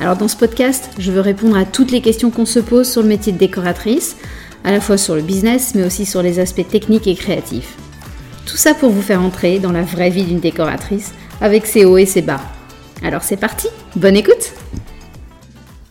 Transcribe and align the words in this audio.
Alors 0.00 0.16
dans 0.16 0.28
ce 0.28 0.36
podcast, 0.36 0.88
je 0.98 1.12
veux 1.12 1.20
répondre 1.20 1.58
à 1.58 1.66
toutes 1.66 1.90
les 1.90 2.00
questions 2.00 2.30
qu'on 2.30 2.46
se 2.46 2.58
pose 2.58 2.90
sur 2.90 3.02
le 3.02 3.08
métier 3.08 3.34
de 3.34 3.38
décoratrice, 3.38 4.16
à 4.64 4.72
la 4.72 4.80
fois 4.80 4.96
sur 4.96 5.14
le 5.14 5.20
business, 5.20 5.74
mais 5.74 5.84
aussi 5.84 6.06
sur 6.06 6.22
les 6.22 6.38
aspects 6.38 6.66
techniques 6.66 7.06
et 7.06 7.14
créatifs. 7.14 7.76
Tout 8.46 8.56
ça 8.56 8.72
pour 8.72 8.88
vous 8.88 9.02
faire 9.02 9.20
entrer 9.20 9.58
dans 9.58 9.72
la 9.72 9.82
vraie 9.82 10.08
vie 10.08 10.24
d'une 10.24 10.40
décoratrice, 10.40 11.12
avec 11.42 11.66
ses 11.66 11.84
hauts 11.84 11.98
et 11.98 12.06
ses 12.06 12.22
bas. 12.22 12.40
Alors 13.02 13.22
c'est 13.22 13.36
parti, 13.36 13.68
bonne 13.94 14.16
écoute 14.16 14.54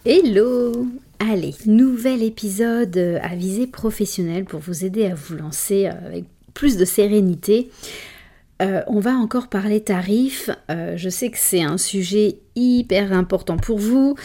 Hello 0.05 0.88
Allez, 1.20 1.53
nouvel 1.67 2.23
épisode 2.23 3.20
à 3.22 3.36
visée 3.36 3.67
professionnelle 3.67 4.45
pour 4.45 4.59
vous 4.59 4.86
aider 4.86 5.05
à 5.05 5.14
vous 5.14 5.36
lancer 5.36 5.86
avec 5.86 6.23
plus 6.55 6.78
de 6.78 6.86
sérénité 6.86 7.70
euh, 8.62 8.81
on 8.88 8.99
va 8.99 9.12
encore 9.12 9.48
parler 9.48 9.81
tarifs. 9.81 10.49
Euh, 10.70 10.98
je 10.98 11.09
sais 11.09 11.30
que 11.30 11.38
c'est 11.38 11.62
un 11.62 11.77
sujet 11.77 12.40
hyper 12.55 13.13
important 13.13 13.56
pour 13.56 13.78
vous 13.78 14.16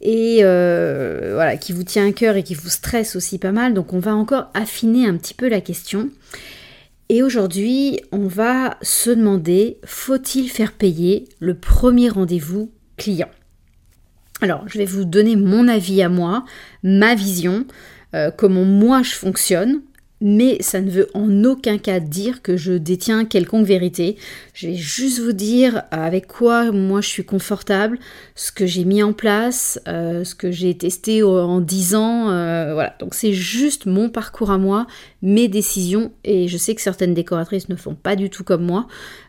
et 0.00 0.38
euh, 0.42 1.30
voilà 1.34 1.56
qui 1.56 1.72
vous 1.72 1.84
tient 1.84 2.08
à 2.08 2.12
cœur 2.12 2.34
et 2.34 2.42
qui 2.42 2.54
vous 2.54 2.68
stresse 2.68 3.14
aussi 3.14 3.38
pas 3.38 3.52
mal. 3.52 3.72
Donc 3.72 3.92
on 3.92 4.00
va 4.00 4.14
encore 4.16 4.50
affiner 4.54 5.06
un 5.06 5.16
petit 5.16 5.34
peu 5.34 5.48
la 5.48 5.60
question. 5.60 6.10
Et 7.08 7.22
aujourd'hui, 7.22 8.00
on 8.10 8.26
va 8.26 8.78
se 8.82 9.10
demander 9.10 9.78
faut-il 9.84 10.48
faire 10.48 10.72
payer 10.72 11.28
le 11.38 11.54
premier 11.54 12.08
rendez-vous 12.08 12.72
client? 12.96 13.28
Alors, 14.40 14.64
je 14.66 14.78
vais 14.78 14.84
vous 14.84 15.04
donner 15.04 15.36
mon 15.36 15.68
avis 15.68 16.02
à 16.02 16.08
moi, 16.08 16.44
ma 16.82 17.14
vision, 17.14 17.66
comment 18.36 18.64
moi 18.64 19.02
je 19.02 19.12
fonctionne 19.12 19.82
mais 20.20 20.56
ça 20.60 20.80
ne 20.80 20.90
veut 20.90 21.08
en 21.14 21.44
aucun 21.44 21.76
cas 21.76 22.00
dire 22.00 22.40
que 22.40 22.56
je 22.56 22.72
détiens 22.72 23.24
quelconque 23.24 23.66
vérité. 23.66 24.16
Je 24.54 24.68
vais 24.68 24.74
juste 24.74 25.20
vous 25.20 25.32
dire 25.32 25.82
avec 25.90 26.26
quoi 26.26 26.70
moi 26.72 27.00
je 27.00 27.08
suis 27.08 27.24
confortable, 27.24 27.98
ce 28.34 28.52
que 28.52 28.64
j'ai 28.64 28.84
mis 28.84 29.02
en 29.02 29.12
place, 29.12 29.80
euh, 29.88 30.24
ce 30.24 30.34
que 30.34 30.50
j'ai 30.50 30.76
testé 30.76 31.22
en 31.22 31.60
10 31.60 31.94
ans. 31.96 32.30
Euh, 32.30 32.72
voilà, 32.74 32.94
donc 33.00 33.14
c'est 33.14 33.32
juste 33.32 33.86
mon 33.86 34.08
parcours 34.08 34.50
à 34.50 34.58
moi, 34.58 34.86
mes 35.20 35.48
décisions, 35.48 36.12
et 36.24 36.48
je 36.48 36.56
sais 36.56 36.74
que 36.74 36.80
certaines 36.80 37.14
décoratrices 37.14 37.68
ne 37.68 37.76
font 37.76 37.94
pas 37.94 38.16
du 38.16 38.30
tout 38.30 38.44
comme 38.44 38.64
moi. 38.64 38.86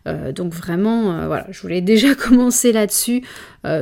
Euh, 0.08 0.32
donc 0.32 0.54
vraiment, 0.54 1.28
voilà, 1.28 1.48
je 1.50 1.60
voulais 1.62 1.82
déjà 1.82 2.14
commencer 2.16 2.72
là-dessus. 2.72 3.24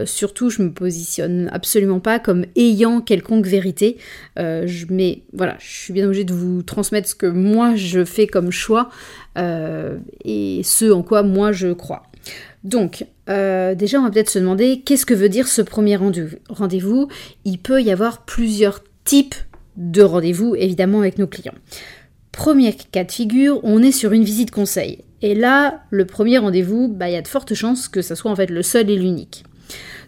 Surtout, 0.05 0.49
je 0.49 0.61
me 0.61 0.71
positionne 0.71 1.49
absolument 1.51 1.99
pas 1.99 2.19
comme 2.19 2.45
ayant 2.55 3.01
quelconque 3.01 3.45
vérité. 3.45 3.97
je, 4.37 4.85
mais 4.89 5.21
voilà, 5.33 5.55
je 5.59 5.67
suis 5.67 5.93
bien 5.93 6.05
obligée 6.05 6.23
de 6.23 6.33
vous 6.33 6.63
transmettre 6.63 7.09
ce 7.09 7.15
que 7.15 7.25
moi 7.25 7.75
je 7.75 8.05
fais 8.05 8.27
comme 8.27 8.51
choix 8.51 8.89
euh, 9.37 9.97
et 10.23 10.61
ce 10.63 10.91
en 10.91 11.03
quoi 11.03 11.23
moi 11.23 11.51
je 11.51 11.73
crois. 11.73 12.03
Donc, 12.63 13.05
euh, 13.29 13.75
déjà, 13.75 13.99
on 13.99 14.03
va 14.03 14.11
peut-être 14.11 14.29
se 14.29 14.39
demander 14.39 14.81
qu'est-ce 14.85 15.05
que 15.05 15.13
veut 15.13 15.29
dire 15.29 15.47
ce 15.47 15.61
premier 15.61 15.97
rendez-vous? 15.97 17.09
Il 17.43 17.59
peut 17.59 17.81
y 17.81 17.91
avoir 17.91 18.23
plusieurs 18.23 18.81
types 19.03 19.35
de 19.75 20.01
rendez-vous, 20.01 20.55
évidemment, 20.55 20.99
avec 20.99 21.17
nos 21.17 21.27
clients. 21.27 21.55
Premier 22.31 22.73
cas 22.73 23.03
de 23.03 23.11
figure, 23.11 23.59
on 23.63 23.83
est 23.83 23.91
sur 23.91 24.13
une 24.13 24.23
visite 24.23 24.51
conseil. 24.51 24.99
Et 25.21 25.35
là, 25.35 25.83
le 25.89 26.05
premier 26.05 26.37
rendez-vous, 26.37 26.87
bah, 26.87 27.09
il 27.09 27.13
y 27.13 27.17
a 27.17 27.21
de 27.21 27.27
fortes 27.27 27.53
chances 27.53 27.87
que 27.87 28.01
ça 28.01 28.15
soit 28.15 28.31
en 28.31 28.35
fait 28.35 28.49
le 28.49 28.61
seul 28.61 28.89
et 28.89 28.95
l'unique. 28.95 29.43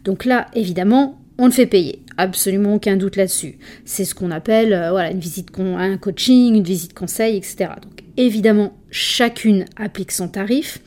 Donc 0.03 0.25
là, 0.25 0.47
évidemment, 0.53 1.19
on 1.37 1.45
le 1.45 1.51
fait 1.51 1.65
payer. 1.65 2.01
Absolument 2.17 2.75
aucun 2.75 2.95
doute 2.95 3.17
là-dessus. 3.17 3.57
C'est 3.83 4.05
ce 4.05 4.15
qu'on 4.15 4.31
appelle 4.31 4.73
euh, 4.73 4.91
voilà, 4.91 5.11
une 5.11 5.19
visite 5.19 5.49
un 5.59 5.97
coaching, 5.97 6.55
une 6.55 6.63
visite 6.63 6.93
conseil, 6.93 7.35
etc. 7.35 7.71
Donc 7.81 8.03
évidemment, 8.17 8.77
chacune 8.89 9.65
applique 9.75 10.11
son 10.11 10.29
tarif. 10.29 10.79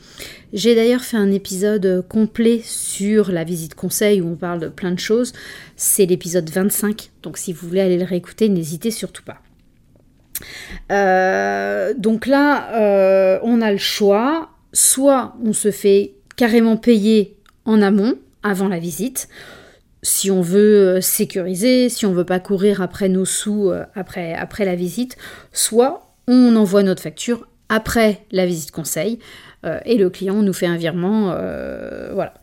J'ai 0.51 0.73
d'ailleurs 0.73 1.03
fait 1.03 1.17
un 1.17 1.31
épisode 1.31 2.03
complet 2.09 2.61
sur 2.63 3.31
la 3.31 3.43
visite 3.43 3.75
conseil 3.75 4.21
où 4.21 4.29
on 4.29 4.35
parle 4.35 4.59
de 4.59 4.67
plein 4.67 4.91
de 4.91 4.99
choses. 4.99 5.33
C'est 5.75 6.07
l'épisode 6.07 6.49
25. 6.49 7.11
Donc 7.21 7.37
si 7.37 7.53
vous 7.53 7.67
voulez 7.67 7.81
aller 7.81 7.99
le 7.99 8.05
réécouter, 8.05 8.49
n'hésitez 8.49 8.89
surtout 8.89 9.23
pas. 9.23 9.37
Euh, 10.91 11.93
donc 11.95 12.25
là, 12.25 12.73
euh, 12.73 13.39
on 13.43 13.61
a 13.61 13.71
le 13.71 13.77
choix. 13.77 14.49
Soit 14.73 15.35
on 15.43 15.53
se 15.53 15.71
fait 15.71 16.13
carrément 16.35 16.77
payer 16.77 17.35
en 17.65 17.81
amont, 17.81 18.15
avant 18.49 18.67
la 18.67 18.79
visite, 18.79 19.29
si 20.01 20.31
on 20.31 20.41
veut 20.41 20.97
euh, 20.97 21.01
sécuriser, 21.01 21.89
si 21.89 22.05
on 22.05 22.13
veut 22.13 22.25
pas 22.25 22.39
courir 22.39 22.81
après 22.81 23.09
nos 23.09 23.25
sous 23.25 23.69
euh, 23.69 23.83
après, 23.95 24.33
après 24.33 24.65
la 24.65 24.75
visite, 24.75 25.17
soit 25.53 26.15
on 26.27 26.55
envoie 26.55 26.83
notre 26.83 27.01
facture 27.01 27.47
après 27.69 28.25
la 28.31 28.45
visite 28.45 28.71
conseil 28.71 29.19
euh, 29.65 29.79
et 29.85 29.97
le 29.97 30.09
client 30.09 30.41
nous 30.41 30.53
fait 30.53 30.65
un 30.65 30.77
virement. 30.77 31.35
voilà. 32.13 32.33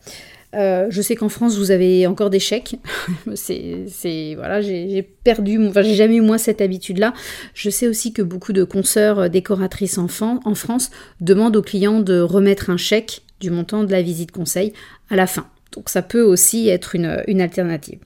je 0.53 1.01
sais 1.01 1.15
qu'en 1.15 1.29
France, 1.29 1.57
vous 1.57 1.71
avez 1.71 2.07
encore 2.07 2.29
des 2.29 2.39
chèques. 2.39 2.75
c'est, 3.35 4.35
voilà, 4.35 4.61
j'ai 4.61 5.01
perdu, 5.23 5.65
enfin, 5.67 5.81
j'ai 5.81 5.95
jamais 5.95 6.15
eu 6.15 6.21
moi 6.21 6.37
cette 6.37 6.61
habitude-là. 6.61 7.13
Je 7.53 7.69
sais 7.69 7.87
aussi 7.87 8.13
que 8.13 8.21
beaucoup 8.21 8.53
de 8.53 8.63
consoeurs 8.63 9.29
décoratrices 9.29 9.97
en 9.97 10.07
France 10.07 10.91
demandent 11.21 11.55
aux 11.55 11.61
clients 11.61 11.99
de 11.99 12.19
remettre 12.19 12.69
un 12.69 12.77
chèque 12.77 13.23
du 13.39 13.51
montant 13.51 13.83
de 13.83 13.91
la 13.91 14.01
visite 14.01 14.31
conseil 14.31 14.73
à 15.09 15.15
la 15.15 15.27
fin. 15.27 15.47
Donc 15.71 15.89
ça 15.89 16.01
peut 16.01 16.21
aussi 16.21 16.69
être 16.69 16.95
une, 16.95 17.41
alternative. 17.41 17.99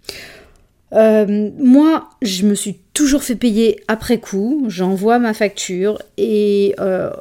Euh, 0.93 1.49
moi, 1.57 2.09
je 2.21 2.45
me 2.45 2.55
suis 2.55 2.79
toujours 2.93 3.23
fait 3.23 3.35
payer 3.35 3.81
après 3.87 4.19
coup, 4.19 4.65
j'envoie 4.67 5.19
ma 5.19 5.33
facture 5.33 6.01
et 6.17 6.75
euh, 6.79 7.11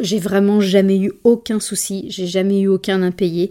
j'ai 0.00 0.18
vraiment 0.18 0.60
jamais 0.60 0.98
eu 0.98 1.12
aucun 1.22 1.60
souci, 1.60 2.06
j'ai 2.08 2.26
jamais 2.26 2.60
eu 2.60 2.68
aucun 2.68 3.02
impayé. 3.02 3.50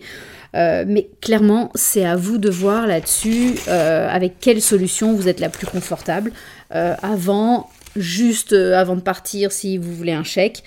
Euh, 0.55 0.83
mais 0.87 1.07
clairement, 1.21 1.71
c'est 1.75 2.05
à 2.05 2.15
vous 2.15 2.39
de 2.39 2.49
voir 2.49 2.87
là-dessus 2.87 3.55
avec 3.67 4.39
quelle 4.39 4.61
solution 4.61 5.13
vous 5.13 5.27
êtes 5.27 5.39
la 5.39 5.49
plus 5.49 5.67
confortable 5.67 6.33
avant, 6.71 7.69
juste 7.95 8.53
avant 8.53 8.95
de 8.95 9.01
partir 9.01 9.51
si 9.51 9.77
vous 9.77 9.93
voulez 9.93 10.13
un 10.13 10.23
chèque, 10.23 10.63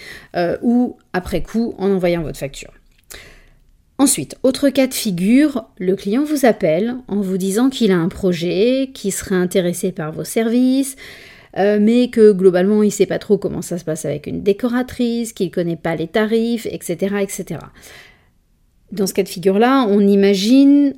ou 0.62 0.96
après 1.12 1.42
coup 1.42 1.74
en 1.78 1.90
envoyant 1.90 2.22
votre 2.22 2.38
facture. 2.38 2.70
Ensuite, 4.02 4.36
autre 4.42 4.68
cas 4.68 4.88
de 4.88 4.94
figure, 4.94 5.64
le 5.78 5.94
client 5.94 6.24
vous 6.24 6.44
appelle 6.44 6.96
en 7.06 7.20
vous 7.20 7.38
disant 7.38 7.70
qu'il 7.70 7.92
a 7.92 7.96
un 7.96 8.08
projet, 8.08 8.90
qu'il 8.92 9.12
serait 9.12 9.36
intéressé 9.36 9.92
par 9.92 10.10
vos 10.10 10.24
services, 10.24 10.96
euh, 11.56 11.78
mais 11.80 12.08
que 12.08 12.32
globalement 12.32 12.82
il 12.82 12.86
ne 12.86 12.90
sait 12.90 13.06
pas 13.06 13.20
trop 13.20 13.38
comment 13.38 13.62
ça 13.62 13.78
se 13.78 13.84
passe 13.84 14.04
avec 14.04 14.26
une 14.26 14.42
décoratrice, 14.42 15.32
qu'il 15.32 15.46
ne 15.46 15.52
connaît 15.52 15.76
pas 15.76 15.94
les 15.94 16.08
tarifs, 16.08 16.66
etc., 16.66 17.14
etc. 17.20 17.60
Dans 18.90 19.06
ce 19.06 19.14
cas 19.14 19.22
de 19.22 19.28
figure-là, 19.28 19.86
on 19.88 20.00
imagine 20.00 20.94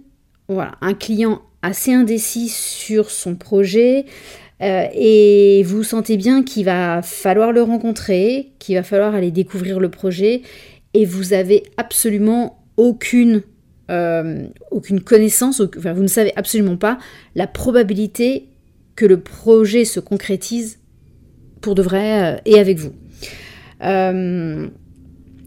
un 0.48 0.94
client 0.94 1.42
assez 1.60 1.92
indécis 1.92 2.48
sur 2.48 3.10
son 3.10 3.34
projet 3.34 4.06
euh, 4.62 4.86
et 4.94 5.62
vous 5.66 5.82
sentez 5.82 6.16
bien 6.16 6.42
qu'il 6.42 6.64
va 6.64 7.02
falloir 7.02 7.52
le 7.52 7.64
rencontrer, 7.64 8.52
qu'il 8.58 8.76
va 8.76 8.82
falloir 8.82 9.14
aller 9.14 9.30
découvrir 9.30 9.78
le 9.78 9.90
projet 9.90 10.40
et 10.94 11.04
vous 11.04 11.34
avez 11.34 11.64
absolument 11.76 12.63
aucune, 12.76 13.42
euh, 13.90 14.46
aucune 14.70 15.00
connaissance, 15.00 15.60
vous 15.60 16.02
ne 16.02 16.06
savez 16.06 16.32
absolument 16.36 16.76
pas 16.76 16.98
la 17.34 17.46
probabilité 17.46 18.48
que 18.96 19.06
le 19.06 19.20
projet 19.20 19.84
se 19.84 20.00
concrétise 20.00 20.78
pour 21.60 21.74
de 21.74 21.82
vrai 21.82 22.34
euh, 22.34 22.36
et 22.44 22.58
avec 22.58 22.78
vous. 22.78 22.92
Euh, 23.82 24.68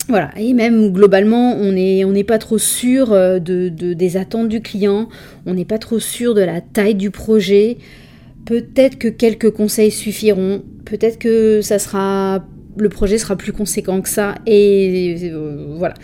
voilà, 0.09 0.31
et 0.37 0.53
même 0.53 0.93
globalement, 0.93 1.55
on 1.55 1.71
n'est 1.71 2.23
pas 2.23 2.37
trop 2.37 2.57
sûr 2.57 3.09
de, 3.09 3.67
des 3.69 4.17
attentes 4.17 4.47
du 4.47 4.61
client, 4.61 5.09
on 5.45 5.53
n'est 5.53 5.65
pas 5.65 5.79
trop 5.79 5.99
sûr 5.99 6.33
de 6.33 6.41
la 6.41 6.61
taille 6.61 6.95
du 6.95 7.11
projet. 7.11 7.77
Peut-être 8.45 8.97
que 8.97 9.09
quelques 9.09 9.51
conseils 9.51 9.91
suffiront, 9.91 10.63
peut-être 10.85 11.19
que 11.19 11.61
ça 11.61 11.77
sera, 11.77 12.45
le 12.77 12.87
projet 12.87 13.17
sera 13.17 13.35
plus 13.35 13.51
conséquent 13.51 13.99
que 13.99 14.07
ça, 14.07 14.35
et 14.45 15.29
voilà. 15.75 15.95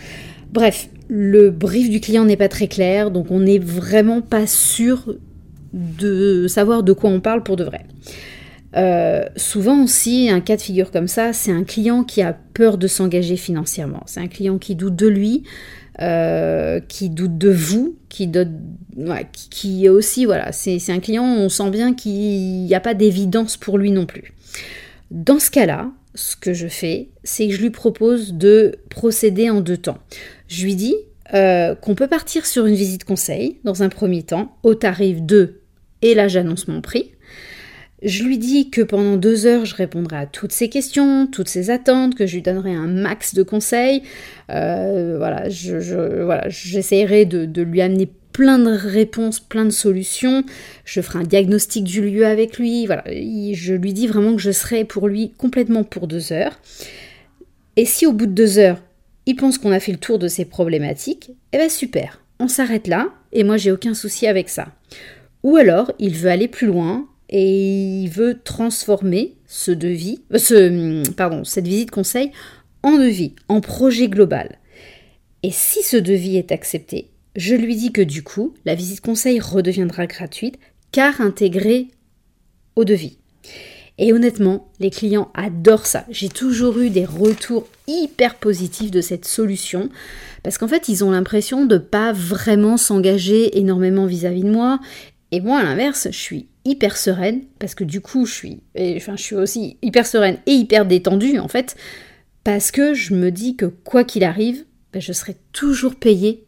Bref, 0.54 0.88
le 1.08 1.50
brief 1.50 1.90
du 1.90 1.98
client 1.98 2.24
n'est 2.24 2.36
pas 2.36 2.48
très 2.48 2.68
clair, 2.68 3.10
donc 3.10 3.32
on 3.32 3.40
n'est 3.40 3.58
vraiment 3.58 4.20
pas 4.20 4.46
sûr 4.46 5.16
de 5.72 6.46
savoir 6.46 6.84
de 6.84 6.92
quoi 6.92 7.10
on 7.10 7.18
parle 7.18 7.42
pour 7.42 7.56
de 7.56 7.64
vrai. 7.64 7.84
Euh, 8.76 9.24
souvent 9.34 9.82
aussi, 9.82 10.28
un 10.30 10.40
cas 10.40 10.54
de 10.54 10.62
figure 10.62 10.92
comme 10.92 11.08
ça, 11.08 11.32
c'est 11.32 11.50
un 11.50 11.64
client 11.64 12.04
qui 12.04 12.22
a 12.22 12.32
peur 12.32 12.78
de 12.78 12.86
s'engager 12.86 13.34
financièrement. 13.34 14.04
C'est 14.06 14.20
un 14.20 14.28
client 14.28 14.58
qui 14.58 14.76
doute 14.76 14.94
de 14.94 15.08
lui, 15.08 15.42
qui 15.98 17.10
doute 17.10 17.36
de 17.36 17.50
vous, 17.50 17.96
qui, 18.08 18.30
qui, 19.50 19.88
aussi, 19.88 20.24
voilà, 20.24 20.52
c'est 20.52 20.78
un 20.90 21.00
client, 21.00 21.24
on 21.24 21.48
sent 21.48 21.70
bien 21.70 21.94
qu'il 21.94 22.64
n'y 22.64 22.74
a 22.76 22.80
pas 22.80 22.94
d'évidence 22.94 23.56
pour 23.56 23.76
lui 23.76 23.90
non 23.90 24.06
plus. 24.06 24.34
Dans 25.10 25.40
ce 25.40 25.50
cas-là, 25.50 25.90
ce 26.14 26.36
que 26.36 26.52
je 26.52 26.68
fais, 26.68 27.08
c'est 27.24 27.48
que 27.48 27.54
je 27.54 27.60
lui 27.60 27.70
propose 27.70 28.34
de 28.34 28.76
procéder 28.88 29.50
en 29.50 29.60
deux 29.60 29.76
temps. 29.76 29.98
Je 30.48 30.64
lui 30.64 30.74
dis 30.74 30.94
euh, 31.34 31.74
qu'on 31.74 31.94
peut 31.94 32.06
partir 32.06 32.46
sur 32.46 32.66
une 32.66 32.74
visite 32.74 33.04
conseil 33.04 33.58
dans 33.64 33.82
un 33.82 33.88
premier 33.88 34.22
temps 34.22 34.56
au 34.62 34.74
tarif 34.74 35.20
2 35.22 35.60
et 36.02 36.14
là 36.14 36.28
j'annonce 36.28 36.68
mon 36.68 36.80
prix. 36.80 37.12
Je 38.02 38.22
lui 38.22 38.36
dis 38.36 38.68
que 38.68 38.82
pendant 38.82 39.16
deux 39.16 39.46
heures, 39.46 39.64
je 39.64 39.74
répondrai 39.74 40.16
à 40.16 40.26
toutes 40.26 40.52
ses 40.52 40.68
questions, 40.68 41.26
toutes 41.26 41.48
ses 41.48 41.70
attentes, 41.70 42.14
que 42.14 42.26
je 42.26 42.34
lui 42.34 42.42
donnerai 42.42 42.74
un 42.74 42.86
max 42.86 43.34
de 43.34 43.42
conseils. 43.42 44.02
Euh, 44.50 45.16
voilà, 45.16 45.48
je, 45.48 46.22
voilà, 46.22 46.46
j'essaierai 46.50 47.24
de, 47.24 47.46
de, 47.46 47.62
lui 47.62 47.80
amener 47.80 48.10
plein 48.34 48.58
de 48.58 48.72
réponses, 48.72 49.40
plein 49.40 49.64
de 49.64 49.70
solutions. 49.70 50.44
Je 50.84 51.00
ferai 51.00 51.20
un 51.20 51.22
diagnostic 51.22 51.84
du 51.84 52.02
lieu 52.02 52.26
avec 52.26 52.58
lui. 52.58 52.84
Voilà, 52.84 53.04
je 53.06 53.74
lui 53.74 53.94
dis 53.94 54.06
vraiment 54.06 54.34
que 54.34 54.42
je 54.42 54.50
serai 54.50 54.84
pour 54.84 55.08
lui 55.08 55.32
complètement 55.38 55.84
pour 55.84 56.06
deux 56.08 56.32
heures. 56.32 56.58
Et 57.76 57.86
si 57.86 58.04
au 58.06 58.12
bout 58.12 58.26
de 58.26 58.32
deux 58.32 58.58
heures, 58.58 58.82
il 59.24 59.36
pense 59.36 59.56
qu'on 59.56 59.72
a 59.72 59.80
fait 59.80 59.92
le 59.92 59.98
tour 59.98 60.18
de 60.18 60.28
ses 60.28 60.44
problématiques, 60.44 61.30
eh 61.52 61.58
bien 61.58 61.68
super, 61.68 62.20
on 62.40 62.48
s'arrête 62.48 62.88
là, 62.88 63.08
et 63.32 63.44
moi 63.44 63.56
j'ai 63.56 63.72
aucun 63.72 63.94
souci 63.94 64.26
avec 64.26 64.48
ça. 64.48 64.68
Ou 65.44 65.56
alors, 65.56 65.92
il 65.98 66.14
veut 66.14 66.30
aller 66.30 66.48
plus 66.48 66.66
loin 66.66 67.06
et 67.30 68.02
il 68.02 68.08
veut 68.08 68.40
transformer 68.42 69.34
ce 69.46 69.70
devis, 69.70 70.22
euh, 70.32 70.38
ce, 70.38 71.10
pardon, 71.12 71.44
cette 71.44 71.66
visite 71.66 71.90
conseil 71.90 72.32
en 72.82 72.98
devis, 72.98 73.34
en 73.48 73.60
projet 73.60 74.08
global. 74.08 74.58
Et 75.42 75.50
si 75.50 75.82
ce 75.82 75.96
devis 75.96 76.36
est 76.36 76.52
accepté, 76.52 77.10
je 77.36 77.54
lui 77.54 77.76
dis 77.76 77.92
que 77.92 78.02
du 78.02 78.22
coup, 78.22 78.54
la 78.64 78.74
visite 78.74 79.00
conseil 79.00 79.40
redeviendra 79.40 80.06
gratuite 80.06 80.58
car 80.92 81.20
intégrée 81.20 81.88
au 82.76 82.84
devis. 82.84 83.18
Et 83.98 84.12
honnêtement, 84.12 84.72
les 84.80 84.90
clients 84.90 85.30
adorent 85.34 85.86
ça. 85.86 86.04
J'ai 86.08 86.28
toujours 86.28 86.78
eu 86.78 86.90
des 86.90 87.04
retours 87.04 87.68
hyper 87.86 88.36
positifs 88.36 88.90
de 88.90 89.00
cette 89.00 89.24
solution 89.24 89.88
parce 90.42 90.58
qu'en 90.58 90.68
fait, 90.68 90.88
ils 90.88 91.04
ont 91.04 91.10
l'impression 91.10 91.64
de 91.64 91.78
pas 91.78 92.12
vraiment 92.12 92.76
s'engager 92.76 93.58
énormément 93.58 94.06
vis-à-vis 94.06 94.42
de 94.42 94.50
moi. 94.50 94.80
Et 95.30 95.40
moi, 95.40 95.58
à 95.58 95.62
l'inverse, 95.62 96.08
je 96.10 96.18
suis 96.18 96.48
hyper 96.64 96.96
sereine 96.96 97.42
parce 97.58 97.74
que 97.74 97.84
du 97.84 98.00
coup, 98.00 98.26
je 98.26 98.34
suis, 98.34 98.62
enfin, 98.96 99.14
aussi 99.36 99.76
hyper 99.82 100.06
sereine 100.06 100.38
et 100.46 100.52
hyper 100.52 100.86
détendue 100.86 101.38
en 101.38 101.48
fait 101.48 101.76
parce 102.42 102.70
que 102.70 102.94
je 102.94 103.14
me 103.14 103.30
dis 103.30 103.56
que 103.56 103.66
quoi 103.66 104.04
qu'il 104.04 104.22
arrive, 104.22 104.64
ben, 104.92 105.00
je 105.00 105.12
serai 105.12 105.36
toujours 105.52 105.94
payée 105.94 106.44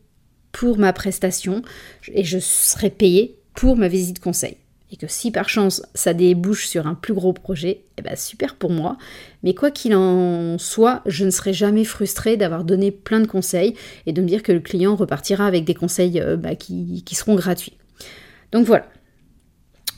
pour 0.56 0.78
ma 0.78 0.94
prestation 0.94 1.60
et 2.08 2.24
je 2.24 2.38
serai 2.38 2.88
payée 2.88 3.36
pour 3.52 3.76
ma 3.76 3.88
visite 3.88 4.20
conseil 4.20 4.56
et 4.90 4.96
que 4.96 5.06
si 5.06 5.30
par 5.30 5.50
chance 5.50 5.82
ça 5.94 6.14
débouche 6.14 6.66
sur 6.66 6.86
un 6.86 6.94
plus 6.94 7.12
gros 7.12 7.34
projet, 7.34 7.82
eh 7.98 8.02
ben 8.02 8.16
super 8.16 8.54
pour 8.54 8.70
moi. 8.70 8.96
Mais 9.42 9.52
quoi 9.54 9.70
qu'il 9.70 9.94
en 9.94 10.56
soit, 10.58 11.02
je 11.04 11.26
ne 11.26 11.30
serai 11.30 11.52
jamais 11.52 11.84
frustrée 11.84 12.38
d'avoir 12.38 12.64
donné 12.64 12.90
plein 12.90 13.20
de 13.20 13.26
conseils 13.26 13.74
et 14.06 14.12
de 14.12 14.22
me 14.22 14.26
dire 14.26 14.42
que 14.42 14.52
le 14.52 14.60
client 14.60 14.96
repartira 14.96 15.46
avec 15.46 15.64
des 15.64 15.74
conseils 15.74 16.20
euh, 16.20 16.36
bah, 16.36 16.54
qui, 16.54 17.04
seront 17.12 17.34
gratuits. 17.34 17.76
Donc 18.52 18.66
voilà. 18.66 18.86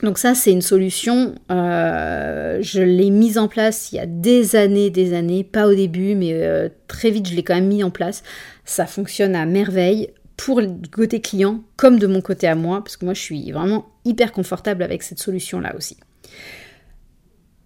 Donc 0.01 0.17
ça, 0.17 0.33
c'est 0.33 0.51
une 0.51 0.61
solution. 0.61 1.35
Euh, 1.51 2.59
je 2.61 2.81
l'ai 2.81 3.09
mise 3.09 3.37
en 3.37 3.47
place 3.47 3.91
il 3.91 3.97
y 3.97 3.99
a 3.99 4.05
des 4.05 4.55
années, 4.55 4.89
des 4.89 5.13
années, 5.13 5.43
pas 5.43 5.67
au 5.67 5.75
début, 5.75 6.15
mais 6.15 6.33
euh, 6.33 6.69
très 6.87 7.11
vite, 7.11 7.27
je 7.29 7.35
l'ai 7.35 7.43
quand 7.43 7.55
même 7.55 7.67
mis 7.67 7.83
en 7.83 7.91
place. 7.91 8.23
Ça 8.65 8.85
fonctionne 8.85 9.35
à 9.35 9.45
merveille 9.45 10.09
pour 10.39 10.61
le 10.61 10.69
côté 10.89 11.19
client 11.19 11.61
comme 11.75 11.99
de 11.99 12.07
mon 12.07 12.21
côté 12.21 12.47
à 12.47 12.55
moi, 12.55 12.81
parce 12.81 12.95
que 12.95 13.03
moi 13.03 13.13
je 13.13 13.19
suis 13.19 13.51
vraiment 13.51 13.89
hyper 14.05 14.31
confortable 14.31 14.83
avec 14.83 15.03
cette 15.03 15.19
solution-là 15.19 15.75
aussi. 15.75 15.97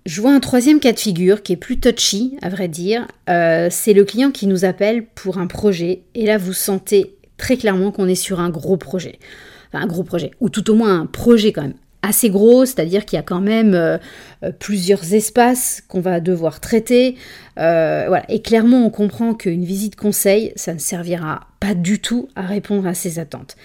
Je 0.08 0.20
vois 0.20 0.34
un 0.34 0.40
troisième 0.40 0.80
cas 0.80 0.92
de 0.92 1.00
figure 1.00 1.44
qui 1.44 1.54
est 1.54 1.58
plus 1.58 1.80
touchy, 1.80 2.36
à 2.42 2.50
vrai 2.50 2.68
dire. 2.68 3.08
Euh, 3.30 3.68
c'est 3.70 3.94
le 3.94 4.04
client 4.04 4.31
qui 4.31 4.48
nous 4.48 4.66
appelle 4.66 5.06
pour 5.06 5.38
un 5.38 5.46
projet, 5.46 6.02
et 6.16 6.25
là 6.25 6.40
vous 6.40 6.52
sentez 6.52 7.16
très 7.38 7.58
clairement 7.58 7.92
qu'on 7.92 8.08
est 8.08 8.16
sur 8.16 8.40
un 8.40 8.50
gros 8.50 8.76
projet. 8.76 9.19
Enfin, 9.68 9.84
un 9.84 9.88
gros 9.88 10.04
projet, 10.04 10.31
ou 10.40 10.50
tout 10.50 10.72
au 10.72 10.74
moins 10.74 11.00
un 11.02 11.06
projet 11.06 11.54
quand 11.54 11.62
même 11.62 11.76
assez 12.04 12.30
gros, 12.30 12.66
c'est-à-dire 12.66 13.06
qu'il 13.06 13.16
y 13.16 13.20
a 13.20 13.24
quand 13.24 13.42
même 13.42 13.74
euh, 13.74 13.98
euh, 14.44 14.52
plusieurs 14.52 15.14
espaces 15.14 15.82
qu'on 15.88 16.02
va 16.02 16.20
devoir 16.20 16.60
traiter. 16.60 17.16
Euh. 17.58 18.20
Et 18.30 18.42
clairement, 18.42 18.86
on 18.86 18.90
comprend 18.90 19.34
qu'une 19.34 19.64
visite 19.64 19.96
conseil, 19.96 20.52
ça 20.56 20.74
ne 20.74 20.80
servira 20.80 21.48
pas 21.60 21.74
du 21.74 22.00
tout 22.00 22.28
à 22.36 22.42
répondre 22.42 22.86
à 22.86 22.94
ces 22.94 23.18
attentes. 23.18 23.56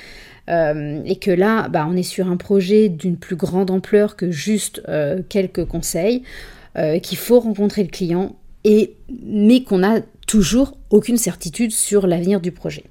et 0.48 1.16
que 1.20 1.30
là, 1.30 1.68
bah, 1.68 1.86
on 1.90 1.94
est 1.94 2.02
sur 2.02 2.28
un 2.28 2.38
projet 2.38 2.88
d'une 2.88 3.18
plus 3.18 3.36
grande 3.36 3.70
ampleur 3.70 4.16
que 4.16 4.30
juste 4.30 4.80
quelques 5.28 5.66
conseils, 5.66 6.22
qu'il 7.02 7.18
faut 7.18 7.40
rencontrer 7.40 7.82
le 7.82 7.90
client, 7.90 8.34
et, 8.64 8.94
mais 9.26 9.62
qu'on 9.62 9.78
n'a 9.78 10.00
toujours 10.26 10.78
aucune 10.88 11.18
certitude 11.18 11.72
sur 11.72 12.06
l'avenir 12.06 12.40
du 12.40 12.50
projet. 12.50 12.84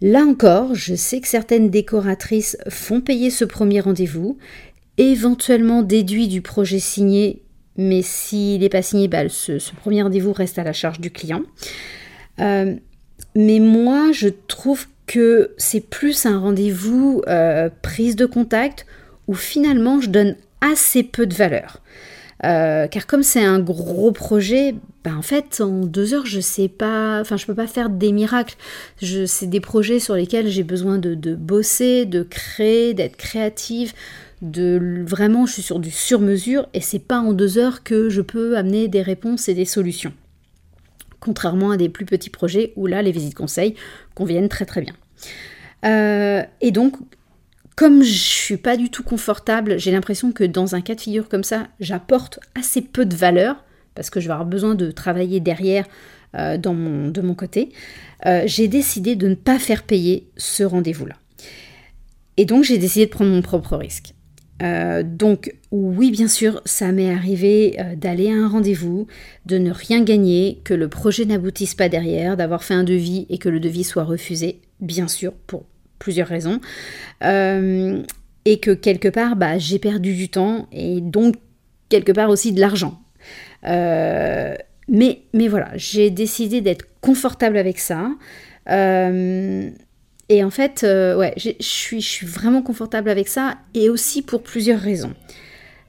Là 0.00 0.20
encore, 0.20 0.74
je 0.74 0.94
sais 0.94 1.20
que 1.20 1.28
certaines 1.28 1.70
décoratrices 1.70 2.56
font 2.68 3.00
payer 3.00 3.30
ce 3.30 3.44
premier 3.44 3.80
rendez-vous, 3.80 4.38
éventuellement 4.96 5.82
déduit 5.82 6.28
du 6.28 6.40
projet 6.40 6.78
signé, 6.78 7.42
mais 7.76 8.02
s'il 8.02 8.60
n'est 8.60 8.68
pas 8.68 8.82
signé, 8.82 9.08
bah, 9.08 9.28
ce, 9.28 9.58
premier 9.76 10.02
rendez-vous 10.02 10.32
reste 10.32 10.58
à 10.58 10.64
la 10.64 10.72
charge 10.72 11.00
du 11.00 11.10
client. 11.10 11.42
Euh, 12.40 12.74
mais 13.34 13.58
moi, 13.58 14.12
je 14.12 14.28
trouve 14.28 14.86
que 15.06 15.54
c'est 15.56 15.80
plus 15.80 16.26
un 16.26 16.38
rendez-vous 16.38 17.22
euh, 17.26 17.70
prise 17.82 18.14
de 18.14 18.26
contact 18.26 18.86
où 19.26 19.34
finalement 19.34 20.00
je 20.00 20.10
donne 20.10 20.36
assez 20.60 21.02
peu 21.02 21.26
de 21.26 21.34
valeur. 21.34 21.80
Euh, 22.44 22.86
car 22.86 23.06
comme 23.06 23.24
c'est 23.24 23.44
un 23.44 23.58
gros 23.58 24.12
projet, 24.12 24.74
ben 25.02 25.16
en 25.16 25.22
fait 25.22 25.60
en 25.60 25.80
deux 25.80 26.14
heures 26.14 26.26
je 26.26 26.38
sais 26.38 26.68
pas, 26.68 27.20
enfin 27.20 27.36
je 27.36 27.46
peux 27.46 27.54
pas 27.54 27.66
faire 27.66 27.90
des 27.90 28.12
miracles. 28.12 28.56
c'est 29.26 29.50
des 29.50 29.60
projets 29.60 29.98
sur 29.98 30.14
lesquels 30.14 30.48
j'ai 30.48 30.62
besoin 30.62 30.98
de, 30.98 31.34
bosser, 31.34 32.06
de 32.06 32.22
créer, 32.22 32.94
d'être 32.94 33.16
créative, 33.16 33.92
de 34.40 35.02
vraiment 35.04 35.46
je 35.46 35.54
suis 35.54 35.62
sur 35.62 35.80
du 35.80 35.90
sur-mesure 35.90 36.68
et 36.74 36.80
c'est 36.80 37.00
pas 37.00 37.18
en 37.18 37.32
deux 37.32 37.58
heures 37.58 37.82
que 37.82 38.08
je 38.08 38.20
peux 38.20 38.56
amener 38.56 38.86
des 38.86 39.02
réponses 39.02 39.48
et 39.48 39.54
des 39.54 39.64
solutions. 39.64 40.12
Contrairement 41.18 41.72
à 41.72 41.76
des 41.76 41.88
plus 41.88 42.04
petits 42.04 42.30
projets 42.30 42.72
où 42.76 42.86
là 42.86 43.02
les 43.02 43.10
visites 43.10 43.34
conseils 43.34 43.74
conviennent 44.14 44.48
très 44.48 44.64
très 44.64 44.80
bien. 44.80 44.94
Euh, 45.84 46.42
et 46.60 46.70
donc 46.70 46.96
comme 47.78 48.02
je 48.02 48.10
suis 48.10 48.56
pas 48.56 48.76
du 48.76 48.90
tout 48.90 49.04
confortable, 49.04 49.78
j'ai 49.78 49.92
l'impression 49.92 50.32
que 50.32 50.42
dans 50.42 50.74
un 50.74 50.80
cas 50.80 50.96
de 50.96 51.00
figure 51.00 51.28
comme 51.28 51.44
ça, 51.44 51.68
j'apporte 51.78 52.40
assez 52.58 52.82
peu 52.82 53.06
de 53.06 53.14
valeur 53.14 53.64
parce 53.94 54.10
que 54.10 54.18
je 54.18 54.26
vais 54.26 54.32
avoir 54.32 54.48
besoin 54.48 54.74
de 54.74 54.90
travailler 54.90 55.38
derrière 55.38 55.86
euh, 56.34 56.56
de 56.56 57.20
mon 57.20 57.34
côté. 57.36 57.68
Euh, 58.26 58.42
j'ai 58.46 58.66
décidé 58.66 59.14
de 59.14 59.28
ne 59.28 59.36
pas 59.36 59.60
faire 59.60 59.84
payer 59.84 60.28
ce 60.36 60.64
rendez-vous-là. 60.64 61.14
Et 62.36 62.46
donc 62.46 62.64
j'ai 62.64 62.78
décidé 62.78 63.06
de 63.06 63.12
prendre 63.12 63.30
mon 63.30 63.42
propre 63.42 63.76
risque. 63.76 64.12
Euh, 64.60 65.04
donc 65.04 65.54
oui, 65.70 66.10
bien 66.10 66.26
sûr, 66.26 66.60
ça 66.64 66.90
m'est 66.90 67.14
arrivé 67.14 67.78
d'aller 67.96 68.28
à 68.28 68.34
un 68.34 68.48
rendez-vous, 68.48 69.06
de 69.46 69.56
ne 69.56 69.70
rien 69.70 70.02
gagner, 70.02 70.60
que 70.64 70.74
le 70.74 70.88
projet 70.88 71.26
n'aboutisse 71.26 71.76
pas 71.76 71.88
derrière, 71.88 72.36
d'avoir 72.36 72.64
fait 72.64 72.74
un 72.74 72.82
devis 72.82 73.26
et 73.30 73.38
que 73.38 73.48
le 73.48 73.60
devis 73.60 73.84
soit 73.84 74.02
refusé, 74.02 74.62
bien 74.80 75.06
sûr, 75.06 75.32
pour 75.46 75.64
plusieurs 75.98 76.28
raisons. 76.28 76.60
Euh, 77.24 78.02
et 78.44 78.60
que 78.60 78.70
quelque 78.70 79.08
part, 79.08 79.36
bah, 79.36 79.58
j'ai 79.58 79.78
perdu 79.78 80.14
du 80.14 80.28
temps 80.28 80.68
et 80.72 81.00
donc 81.00 81.36
quelque 81.88 82.12
part 82.12 82.30
aussi 82.30 82.52
de 82.52 82.60
l'argent. 82.60 83.00
Euh, 83.64 84.54
mais, 84.88 85.20
mais 85.34 85.48
voilà, 85.48 85.70
j'ai 85.74 86.10
décidé 86.10 86.60
d'être 86.60 86.86
confortable 87.00 87.58
avec 87.58 87.78
ça. 87.78 88.10
Euh, 88.70 89.68
et 90.30 90.44
en 90.44 90.50
fait, 90.50 90.82
ouais, 90.82 91.34
je 91.36 91.50
suis, 91.60 92.00
je 92.00 92.08
suis 92.08 92.26
vraiment 92.26 92.62
confortable 92.62 93.10
avec 93.10 93.28
ça 93.28 93.56
et 93.74 93.88
aussi 93.88 94.22
pour 94.22 94.42
plusieurs 94.42 94.80
raisons. 94.80 95.14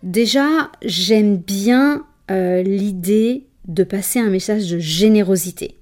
Déjà, 0.03 0.71
j'aime 0.81 1.37
bien 1.37 2.05
l'idée 2.29 3.45
de 3.67 3.83
passer 3.83 4.19
un 4.19 4.29
message 4.29 4.69
de 4.69 4.79
générosité. 4.79 5.75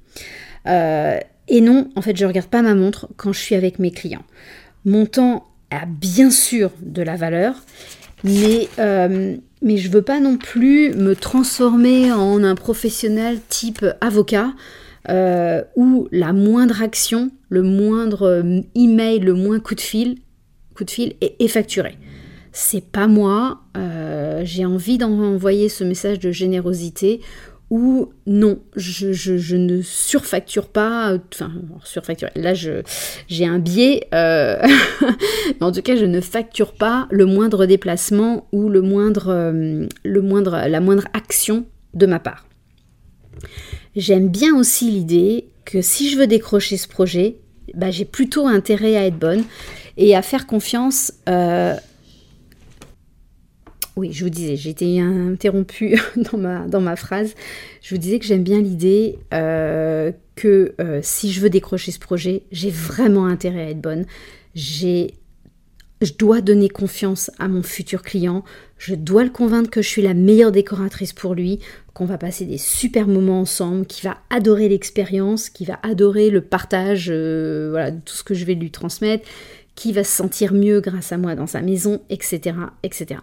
Et 1.48 1.62
non, 1.62 1.90
en 1.96 2.02
fait, 2.02 2.16
je 2.18 2.24
ne 2.24 2.28
regarde 2.28 2.50
pas 2.50 2.62
ma 2.62 2.76
montre 2.76 3.08
quand 3.16 3.34
je 3.34 3.40
suis 3.40 3.56
avec 3.56 3.80
mes 3.80 3.92
clients. 3.92 4.26
Mon 4.86 5.06
temps 5.06 5.48
a 5.72 5.86
bien 5.86 6.30
sûr 6.30 6.72
de 6.82 7.02
la 7.02 7.16
valeur, 7.16 7.56
mais, 8.24 8.68
euh, 8.80 9.36
mais 9.62 9.78
je 9.78 9.88
ne 9.88 9.94
veux 9.94 10.02
pas 10.02 10.20
non 10.20 10.38
plus 10.38 10.94
me 10.94 11.16
transformer 11.16 12.12
en 12.12 12.44
un 12.44 12.56
professionnel 12.56 13.40
type 13.50 13.86
avocat 14.02 14.54
euh, 15.10 15.64
où 15.76 16.08
la 16.12 16.34
moindre 16.34 16.82
action, 16.82 17.32
le 17.50 17.64
moindre 17.64 18.24
euh, 18.24 18.62
email, 18.76 19.20
le 19.20 19.34
moins 19.34 19.60
coup 19.60 19.76
de 19.76 19.82
fil, 19.82 20.18
coup 20.76 20.84
de 20.84 20.92
est, 20.92 21.36
est 21.40 21.48
facturé. 21.48 21.98
C'est 22.52 22.84
pas 22.84 23.08
moi. 23.08 23.62
j'ai 24.44 24.66
envie 24.66 24.98
d'envoyer 24.98 25.70
ce 25.70 25.84
message 25.84 26.18
de 26.18 26.32
générosité 26.32 27.22
où 27.70 28.14
non, 28.26 28.60
je, 28.76 29.56
ne 29.56 29.82
surfacture 29.82 30.70
pas, 30.70 31.18
enfin, 31.34 31.52
surfacture, 31.84 32.30
là 32.36 32.54
j'ai 32.54 33.46
un 33.46 33.60
biais, 33.60 34.08
euh, 34.14 34.62
mais 35.02 35.62
en 35.66 35.72
tout 35.72 35.82
cas 35.82 35.98
je 35.98 36.06
ne 36.06 36.22
facture 36.22 36.74
pas 36.74 37.08
le 37.12 37.26
moindre 37.26 37.66
déplacement 37.66 38.48
ou 38.54 38.70
le 38.70 38.82
moindre, 38.82 39.28
euh, 39.30 39.88
le 40.04 40.22
moindre, 40.22 40.68
la 40.68 40.80
moindre 40.80 41.06
action 41.14 41.66
de 41.94 42.06
ma 42.06 42.20
part. 42.20 42.46
J'aime 43.96 44.30
bien 44.30 44.56
aussi 44.56 44.90
l'idée 44.90 45.50
que 45.66 45.82
si 45.82 46.10
je 46.10 46.18
veux 46.18 46.28
décrocher 46.28 46.78
ce 46.78 46.88
projet, 46.88 47.38
bah, 47.74 47.92
j'ai 47.92 48.06
plutôt 48.06 48.48
intérêt 48.48 48.96
à 48.96 49.06
être 49.06 49.18
bonne 49.18 49.44
et 49.98 50.16
à 50.16 50.22
faire 50.22 50.48
confiance 50.48 51.12
euh, 51.28 51.76
oui, 53.98 54.14
je 54.14 54.24
vous 54.24 54.30
disais, 54.30 54.70
été 54.70 55.02
interrompue 55.02 56.00
dans 56.16 56.80
ma, 56.80 56.96
phrase. 56.96 57.34
Je 57.82 57.96
vous 57.96 58.00
disais 58.00 58.20
que 58.20 58.26
j'aime 58.26 58.44
bien 58.44 58.62
l'idée 58.62 59.18
euh, 59.34 60.12
que 60.36 60.76
euh, 60.80 61.00
si 61.02 61.32
je 61.32 61.42
veux 61.42 61.50
décrocher 61.50 61.92
ce 61.92 62.00
projet, 62.00 62.44
j'ai 62.52 62.70
vraiment 62.70 63.26
intérêt 63.26 63.64
à 63.64 63.70
être 63.72 63.82
bonne. 63.82 64.06
J'ai 64.54 65.16
je 66.02 66.14
dois 66.14 66.42
donner 66.42 66.70
confiance 66.70 67.32
à 67.40 67.48
mon 67.48 67.64
futur 67.64 68.04
client, 68.04 68.44
je 68.78 68.94
dois 68.94 69.24
le 69.24 69.32
convaincre 69.32 69.72
que 69.72 69.82
je 69.82 69.88
suis 69.88 70.04
la 70.04 70.14
meilleure 70.14 70.52
décoratrice 70.52 71.12
pour 71.12 71.34
lui, 71.34 71.60
qu'on 71.96 72.06
va 72.06 72.20
passer 72.20 72.46
des 72.46 72.60
super 72.60 73.08
moments 73.08 73.42
ensemble, 73.42 73.88
qu'il 73.88 74.08
va 74.08 74.18
adorer 74.30 74.70
l'expérience, 74.70 75.50
qu'il 75.50 75.66
va 75.66 75.80
adorer 75.82 76.30
le 76.30 76.42
partage, 76.42 77.08
euh, 77.10 77.70
voilà, 77.72 77.92
tout 77.92 78.14
ce 78.14 78.24
que 78.24 78.36
je 78.36 78.46
vais 78.46 78.54
lui 78.54 78.70
transmettre, 78.70 79.28
qui 79.78 79.94
va 79.94 80.04
se 80.04 80.12
sentir 80.12 80.54
mieux 80.54 80.82
grâce 80.82 81.12
à 81.12 81.18
moi 81.18 81.36
dans 81.36 81.46
sa 81.46 81.62
maison, 81.62 82.02
etc. 82.10 82.58
etc. 82.82 83.22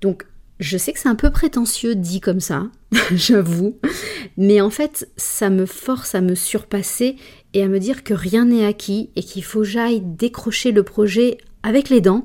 Donc 0.00 0.24
je 0.60 0.78
sais 0.78 0.92
que 0.92 1.00
c'est 1.00 1.08
un 1.08 1.16
peu 1.16 1.30
prétentieux 1.30 1.96
dit 1.96 2.20
comme 2.20 2.38
ça, 2.38 2.68
j'avoue, 3.12 3.76
mais 4.36 4.60
en 4.60 4.70
fait 4.70 5.10
ça 5.16 5.50
me 5.50 5.66
force 5.66 6.14
à 6.14 6.20
me 6.20 6.36
surpasser 6.36 7.16
et 7.52 7.64
à 7.64 7.68
me 7.68 7.80
dire 7.80 8.04
que 8.04 8.14
rien 8.14 8.44
n'est 8.44 8.64
acquis 8.64 9.10
et 9.16 9.22
qu'il 9.24 9.42
faut 9.42 9.60
que 9.60 9.66
j'aille 9.66 10.00
décrocher 10.00 10.70
le 10.70 10.84
projet 10.84 11.36
avec 11.64 11.88
les 11.88 12.00
dents 12.00 12.24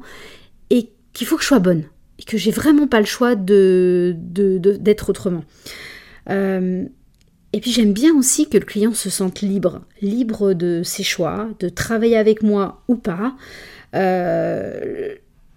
et 0.70 0.92
qu'il 1.14 1.26
faut 1.26 1.36
que 1.36 1.42
je 1.42 1.48
sois 1.48 1.60
bonne 1.60 1.86
et 2.20 2.24
que 2.24 2.38
j'ai 2.38 2.52
vraiment 2.52 2.88
pas 2.88 3.00
le 3.00 3.08
choix 3.08 3.34
de, 3.34 4.16
d'être 4.16 5.10
autrement. 5.10 5.44
Euh, 6.30 6.86
et 7.54 7.60
puis 7.60 7.72
j'aime 7.72 7.94
bien 7.94 8.16
aussi 8.16 8.50
que 8.50 8.58
le 8.58 8.66
client 8.66 8.94
se 8.94 9.12
sente 9.12 9.42
libre, 9.42 9.82
libre 10.02 10.54
de 10.54 10.82
ses 10.84 11.04
choix, 11.04 11.50
de 11.60 11.70
travailler 11.70 12.18
avec 12.18 12.42
moi 12.42 12.82
ou 12.88 12.96
pas. 12.96 13.36
Euh, 13.96 15.14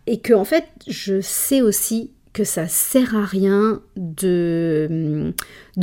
et 0.07 0.21
que 0.21 0.35
en 0.35 0.45
fait, 0.45 0.67
je 0.87 1.23
sais 1.23 1.63
aussi 1.63 2.11
que 2.35 2.45
ça 2.45 2.69
sert 2.69 3.17
à 3.17 3.25
rien 3.25 3.81
de, 3.97 5.33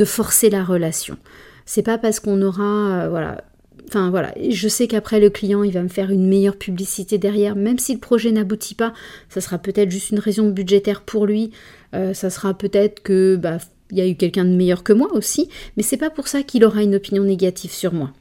forcer 0.06 0.52
la 0.52 0.64
relation. 0.64 1.18
C'est 1.66 1.82
pas 1.82 1.98
parce 1.98 2.20
qu'on 2.20 2.42
aura, 2.44 3.06
euh, 3.06 3.10
voilà, 3.10 3.44
Enfin 3.90 4.10
voilà, 4.10 4.34
je 4.50 4.68
sais 4.68 4.88
qu'après 4.88 5.20
le 5.20 5.30
client, 5.30 5.62
il 5.62 5.72
va 5.72 5.84
me 5.84 5.90
faire 5.90 6.10
une 6.10 6.28
meilleure 6.28 6.58
publicité 6.58 7.18
derrière, 7.18 7.56
même 7.56 7.78
si 7.78 7.94
le 7.94 8.00
projet 8.00 8.32
n'aboutit 8.32 8.76
pas, 8.76 8.94
ça 9.30 9.42
sera 9.42 9.58
peut-être 9.58 9.92
juste 9.92 10.12
une 10.12 10.20
raison 10.20 10.50
budgétaire 10.50 11.02
pour 11.02 11.26
lui, 11.26 11.52
euh, 11.94 12.14
ça 12.14 12.30
sera 12.30 12.54
peut-être 12.54 13.04
que 13.04 13.36
bah, 13.36 13.58
il 13.94 14.00
y 14.00 14.02
a 14.02 14.08
eu 14.08 14.16
quelqu'un 14.16 14.44
de 14.44 14.50
meilleur 14.50 14.84
que 14.84 14.92
moi 14.92 15.14
aussi, 15.14 15.50
mais 15.78 15.84
c'est 15.84 15.98
pas 15.98 16.10
pour 16.10 16.28
ça 16.28 16.42
qu'il 16.42 16.66
aura 16.66 16.82
une 16.82 16.96
opinion 16.96 17.24
négative 17.24 17.72
sur 17.72 17.94
moi. 17.94 18.12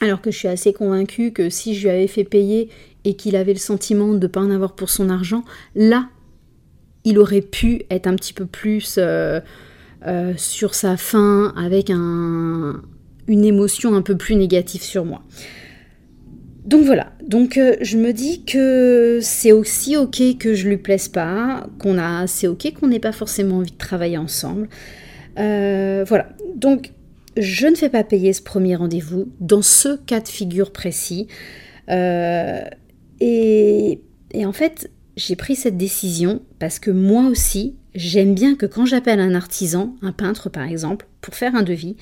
Alors 0.00 0.20
que 0.20 0.32
je 0.32 0.36
suis 0.36 0.48
assez 0.48 0.72
convaincue 0.72 1.30
que 1.32 1.48
si 1.48 1.74
je 1.74 1.82
lui 1.82 1.90
avais 1.90 2.08
fait 2.08 2.24
payer 2.24 2.70
et 3.04 3.14
qu'il 3.14 3.36
avait 3.36 3.52
le 3.52 3.60
sentiment 3.60 4.08
de 4.08 4.18
ne 4.18 4.26
pas 4.26 4.40
en 4.40 4.50
avoir 4.50 4.74
pour 4.74 4.90
son 4.90 5.08
argent, 5.08 5.44
là, 5.76 6.08
il 7.04 7.18
aurait 7.18 7.40
pu 7.40 7.82
être 7.88 8.08
un 8.08 8.16
petit 8.16 8.32
peu 8.32 8.46
plus 8.46 8.96
euh, 8.98 9.40
euh, 10.06 10.32
sur 10.36 10.74
sa 10.74 10.96
faim, 10.96 11.54
avec 11.56 11.90
un, 11.90 12.82
une 13.28 13.44
émotion 13.44 13.94
un 13.94 14.02
peu 14.02 14.16
plus 14.16 14.34
négative 14.34 14.82
sur 14.82 15.04
moi. 15.04 15.22
Donc 16.70 16.84
voilà, 16.84 17.10
donc 17.26 17.58
euh, 17.58 17.74
je 17.80 17.98
me 17.98 18.12
dis 18.12 18.44
que 18.44 19.18
c'est 19.20 19.50
aussi 19.50 19.96
ok 19.96 20.38
que 20.38 20.54
je 20.54 20.68
lui 20.68 20.76
plaise 20.76 21.08
pas, 21.08 21.66
qu'on 21.80 21.98
a, 21.98 22.28
c'est 22.28 22.46
ok 22.46 22.74
qu'on 22.74 22.86
n'ait 22.86 23.00
pas 23.00 23.10
forcément 23.10 23.56
envie 23.56 23.72
de 23.72 23.76
travailler 23.76 24.18
ensemble. 24.18 24.68
Euh, 25.40 26.04
voilà, 26.06 26.28
donc 26.54 26.92
je 27.36 27.66
ne 27.66 27.74
fais 27.74 27.88
pas 27.88 28.04
payer 28.04 28.32
ce 28.32 28.40
premier 28.40 28.76
rendez-vous 28.76 29.32
dans 29.40 29.62
ce 29.62 29.96
cas 29.96 30.20
de 30.20 30.28
figure 30.28 30.70
précis. 30.70 31.26
Euh, 31.88 32.62
et, 33.18 33.98
en 34.36 34.52
fait, 34.52 34.92
j'ai 35.16 35.34
pris 35.34 35.56
cette 35.56 35.76
décision 35.76 36.40
parce 36.60 36.78
que 36.78 36.92
moi 36.92 37.26
aussi, 37.26 37.74
j'aime 37.96 38.32
bien 38.32 38.54
que 38.54 38.66
quand 38.66 38.86
j'appelle 38.86 39.18
un 39.18 39.34
artisan, 39.34 39.96
un 40.02 40.12
peintre 40.12 40.48
par 40.50 40.68
exemple, 40.68 41.08
pour 41.20 41.34
faire 41.34 41.56
un 41.56 41.64
devis, 41.64 41.96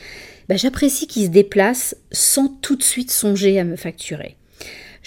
bah, 0.50 0.56
j'apprécie 0.56 1.06
qu'il 1.06 1.24
se 1.24 1.30
déplace 1.30 1.96
sans 2.12 2.48
tout 2.48 2.76
de 2.76 2.82
suite 2.82 3.10
songer 3.10 3.58
à 3.58 3.64
me 3.64 3.76
facturer 3.76 4.37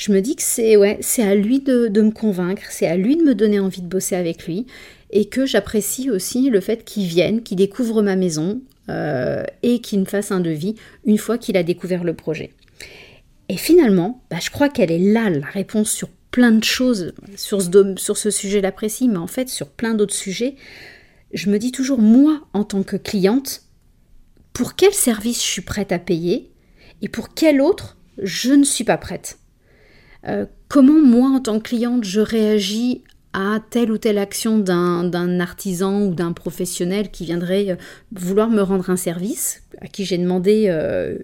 je 0.01 0.11
me 0.11 0.19
dis 0.19 0.35
que 0.35 0.41
c'est 0.41 1.21
à 1.21 1.35
lui 1.35 1.59
de, 1.59 2.01
me 2.01 2.09
convaincre, 2.09 2.63
c'est 2.71 2.87
à 2.87 2.97
lui 2.97 3.17
de 3.17 3.21
me 3.21 3.35
donner 3.35 3.59
envie 3.59 3.83
de 3.83 3.87
bosser 3.87 4.15
avec 4.15 4.47
lui, 4.47 4.65
et 5.11 5.25
que 5.25 5.45
j'apprécie 5.45 6.09
aussi 6.09 6.49
le 6.49 6.59
fait 6.59 6.83
qu'il 6.83 7.05
vienne, 7.05 7.43
qu'il 7.43 7.57
découvre 7.57 8.01
ma 8.01 8.15
maison 8.15 8.61
euh, 8.89 9.43
et 9.61 9.79
qu'il 9.79 9.99
me 9.99 10.05
fasse 10.05 10.31
un 10.31 10.39
devis 10.39 10.73
une 11.05 11.19
fois 11.19 11.37
qu'il 11.37 11.55
a 11.55 11.61
découvert 11.61 12.03
le 12.03 12.15
projet. 12.15 12.51
Et 13.47 13.57
finalement, 13.57 14.23
bah, 14.31 14.37
je 14.41 14.49
crois 14.49 14.69
qu'elle 14.69 14.91
est 14.91 14.97
là 14.97 15.29
la 15.29 15.45
réponse 15.45 15.91
sur 15.91 16.09
plein 16.31 16.51
de 16.51 16.63
choses, 16.63 17.13
sur 17.35 17.61
ce, 17.61 17.93
sur 17.97 18.17
ce 18.17 18.31
sujet-là 18.31 18.71
précis, 18.71 19.07
mais 19.07 19.17
en 19.17 19.27
fait 19.27 19.49
sur 19.49 19.67
plein 19.67 19.93
d'autres 19.93 20.15
sujets. 20.15 20.55
Je 21.31 21.51
me 21.51 21.59
dis 21.59 21.71
toujours, 21.71 21.99
moi, 21.99 22.41
en 22.53 22.63
tant 22.63 22.81
que 22.81 22.97
cliente, 22.97 23.61
pour 24.51 24.75
quel 24.75 24.93
service 24.93 25.43
je 25.43 25.47
suis 25.47 25.61
prête 25.61 25.91
à 25.91 25.99
payer 25.99 26.49
et 27.03 27.07
pour 27.07 27.35
quel 27.35 27.61
autre 27.61 27.97
je 28.17 28.51
ne 28.51 28.63
suis 28.63 28.83
pas 28.83 28.97
prête. 28.97 29.37
Euh, 30.27 30.45
comment 30.67 31.01
moi, 31.01 31.29
en 31.29 31.39
tant 31.39 31.59
que 31.59 31.69
cliente, 31.69 32.03
je 32.03 32.21
réagis 32.21 33.03
à 33.33 33.59
telle 33.69 33.91
ou 33.91 33.97
telle 33.97 34.17
action 34.17 34.59
d'un 34.59 35.39
artisan 35.39 36.01
ou 36.01 36.13
d'un 36.13 36.33
professionnel 36.33 37.11
qui 37.11 37.25
viendrait 37.25 37.71
euh, 37.71 37.75
vouloir 38.11 38.49
me 38.49 38.61
rendre 38.61 38.89
un 38.89 38.97
service, 38.97 39.63
à 39.79 39.87
qui 39.87 40.03
j'ai 40.05 40.17
demandé 40.17 40.65
euh, 40.67 41.17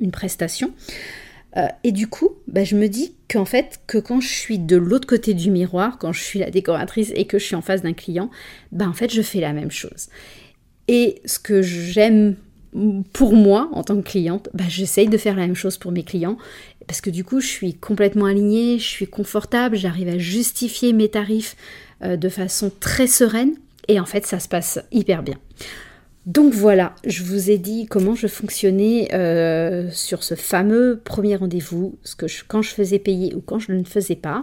une 0.00 0.10
prestation? 0.10 0.72
et 1.84 1.92
du 1.92 2.06
coup, 2.06 2.30
bah, 2.46 2.64
je 2.64 2.74
me 2.74 2.88
dis 2.88 3.12
qu'en 3.30 3.44
fait, 3.44 3.80
que 3.86 3.98
quand 3.98 4.22
je 4.22 4.28
suis 4.28 4.58
de 4.58 4.74
l'autre 4.74 5.06
côté 5.06 5.34
du 5.34 5.50
miroir, 5.50 5.98
quand 5.98 6.10
je 6.10 6.22
suis 6.22 6.38
la 6.38 6.50
décoratrice 6.50 7.12
et 7.14 7.26
que 7.26 7.38
je 7.38 7.44
suis 7.44 7.54
en 7.54 7.60
face 7.60 7.82
d'un 7.82 7.92
client, 7.92 8.30
bah, 8.70 8.88
en 8.88 8.94
fait, 8.94 9.12
je 9.12 9.20
fais 9.20 9.40
la 9.40 9.52
même 9.52 9.70
chose. 9.70 10.08
Et 10.88 11.20
ce 11.26 11.38
que 11.38 11.60
j'aime 11.60 12.36
pour 13.12 13.34
moi, 13.34 13.68
en 13.72 13.82
tant 13.82 13.96
que 14.00 14.08
cliente, 14.08 14.48
bah, 14.54 14.64
j'essaye 14.66 15.08
de 15.08 15.18
faire 15.18 15.36
la 15.36 15.42
même 15.42 15.54
chose 15.54 15.76
pour 15.76 15.92
mes 15.92 16.04
clients 16.04 16.38
parce 16.86 17.00
que 17.00 17.10
du 17.10 17.24
coup, 17.24 17.40
je 17.40 17.46
suis 17.46 17.74
complètement 17.74 18.26
alignée, 18.26 18.78
je 18.78 18.86
suis 18.86 19.06
confortable, 19.06 19.76
j'arrive 19.76 20.08
à 20.08 20.18
justifier 20.18 20.92
mes 20.92 21.08
tarifs 21.08 21.56
euh, 22.02 22.16
de 22.16 22.28
façon 22.28 22.70
très 22.80 23.06
sereine 23.06 23.54
et 23.88 24.00
en 24.00 24.06
fait, 24.06 24.26
ça 24.26 24.38
se 24.38 24.48
passe 24.48 24.80
hyper 24.92 25.22
bien. 25.22 25.36
Donc 26.26 26.52
voilà, 26.52 26.94
je 27.04 27.24
vous 27.24 27.50
ai 27.50 27.58
dit 27.58 27.86
comment 27.86 28.14
je 28.14 28.28
fonctionnais 28.28 29.12
euh, 29.12 29.90
sur 29.90 30.22
ce 30.22 30.36
fameux 30.36 31.00
premier 31.02 31.34
rendez-vous, 31.34 31.98
quand 32.46 32.62
je 32.62 32.70
faisais 32.70 33.00
payer 33.00 33.34
ou 33.34 33.40
quand 33.40 33.58
je 33.58 33.72
ne 33.72 33.82
faisais 33.82 34.14
pas. 34.14 34.42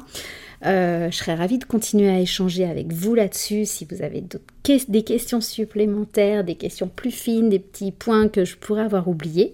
Euh, 0.65 1.10
je 1.10 1.15
serais 1.15 1.36
ravie 1.36 1.58
de 1.58 1.63
continuer 1.63 2.10
à 2.10 2.19
échanger 2.19 2.65
avec 2.65 2.91
vous 2.91 3.15
là-dessus 3.15 3.65
si 3.65 3.88
vous 3.89 4.01
avez 4.01 4.22
des 4.89 5.03
questions 5.03 5.39
supplémentaires, 5.39 6.43
des 6.43 6.55
questions 6.55 6.89
plus 6.93 7.12
fines, 7.12 7.48
des 7.50 7.60
petits 7.60 7.93
points 7.93 8.27
que 8.27 8.43
je 8.43 8.58
pourrais 8.58 8.84
avoir 8.84 9.08
oubliés. 9.08 9.53